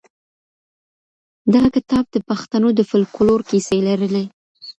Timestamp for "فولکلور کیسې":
2.89-3.77